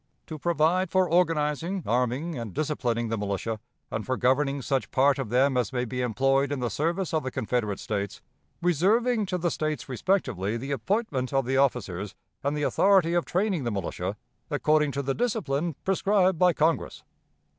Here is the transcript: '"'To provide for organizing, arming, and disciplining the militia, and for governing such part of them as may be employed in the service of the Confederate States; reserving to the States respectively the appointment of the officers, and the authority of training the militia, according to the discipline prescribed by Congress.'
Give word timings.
'"'To 0.25 0.39
provide 0.39 0.89
for 0.89 1.07
organizing, 1.07 1.83
arming, 1.85 2.35
and 2.35 2.55
disciplining 2.55 3.09
the 3.09 3.17
militia, 3.19 3.59
and 3.91 4.03
for 4.03 4.17
governing 4.17 4.59
such 4.59 4.89
part 4.89 5.19
of 5.19 5.29
them 5.29 5.55
as 5.55 5.71
may 5.71 5.85
be 5.85 6.01
employed 6.01 6.51
in 6.51 6.59
the 6.59 6.71
service 6.71 7.13
of 7.13 7.21
the 7.21 7.29
Confederate 7.29 7.79
States; 7.79 8.19
reserving 8.63 9.27
to 9.27 9.37
the 9.37 9.51
States 9.51 9.87
respectively 9.87 10.57
the 10.57 10.71
appointment 10.71 11.31
of 11.31 11.45
the 11.45 11.57
officers, 11.57 12.15
and 12.43 12.57
the 12.57 12.63
authority 12.63 13.13
of 13.13 13.25
training 13.25 13.63
the 13.63 13.69
militia, 13.69 14.17
according 14.49 14.91
to 14.91 15.03
the 15.03 15.13
discipline 15.13 15.75
prescribed 15.83 16.39
by 16.39 16.51
Congress.' 16.51 17.03